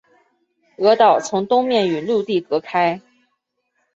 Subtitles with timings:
[0.77, 2.99] 鹅岛从东面与陆地隔开。